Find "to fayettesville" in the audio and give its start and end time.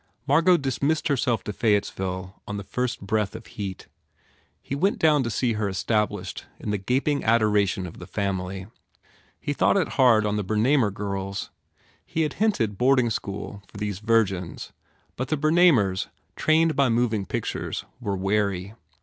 1.43-2.33